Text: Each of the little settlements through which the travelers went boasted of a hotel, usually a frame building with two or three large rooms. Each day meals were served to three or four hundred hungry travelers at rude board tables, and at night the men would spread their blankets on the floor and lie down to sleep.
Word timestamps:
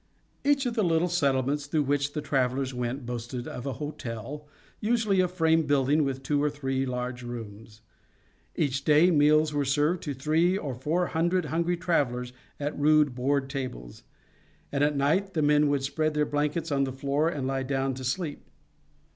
Each 0.43 0.65
of 0.65 0.73
the 0.73 0.83
little 0.83 1.07
settlements 1.09 1.67
through 1.67 1.83
which 1.83 2.13
the 2.13 2.23
travelers 2.23 2.73
went 2.73 3.05
boasted 3.05 3.47
of 3.47 3.67
a 3.67 3.73
hotel, 3.73 4.47
usually 4.79 5.19
a 5.19 5.27
frame 5.27 5.67
building 5.67 6.03
with 6.03 6.23
two 6.23 6.41
or 6.41 6.49
three 6.49 6.87
large 6.87 7.21
rooms. 7.21 7.81
Each 8.55 8.83
day 8.83 9.11
meals 9.11 9.53
were 9.53 9.63
served 9.63 10.01
to 10.01 10.15
three 10.15 10.57
or 10.57 10.73
four 10.73 11.05
hundred 11.05 11.45
hungry 11.53 11.77
travelers 11.77 12.33
at 12.59 12.79
rude 12.79 13.13
board 13.13 13.47
tables, 13.47 14.01
and 14.71 14.83
at 14.83 14.97
night 14.97 15.35
the 15.35 15.43
men 15.43 15.67
would 15.67 15.83
spread 15.83 16.15
their 16.15 16.25
blankets 16.25 16.71
on 16.71 16.83
the 16.85 16.91
floor 16.91 17.29
and 17.29 17.45
lie 17.45 17.61
down 17.61 17.93
to 17.93 18.03
sleep. 18.03 18.49